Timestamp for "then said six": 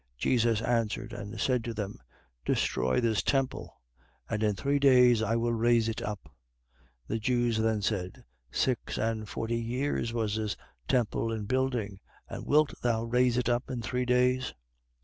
7.59-8.97